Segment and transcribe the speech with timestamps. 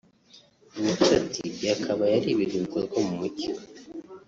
[0.81, 3.51] Mico ati “Byakabaye ari ibintu bikorwa mu mucyo